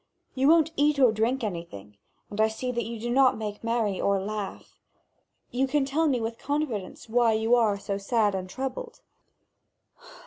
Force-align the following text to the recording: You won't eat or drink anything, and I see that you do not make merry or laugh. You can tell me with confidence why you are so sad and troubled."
You 0.33 0.47
won't 0.47 0.71
eat 0.75 0.97
or 0.97 1.11
drink 1.11 1.43
anything, 1.43 1.95
and 2.31 2.41
I 2.41 2.47
see 2.47 2.71
that 2.71 2.85
you 2.85 2.99
do 2.99 3.11
not 3.11 3.37
make 3.37 3.63
merry 3.63 4.01
or 4.01 4.19
laugh. 4.19 4.79
You 5.51 5.67
can 5.67 5.85
tell 5.85 6.07
me 6.07 6.19
with 6.19 6.39
confidence 6.39 7.07
why 7.07 7.33
you 7.33 7.53
are 7.53 7.77
so 7.77 7.99
sad 7.99 8.33
and 8.33 8.49
troubled." 8.49 9.01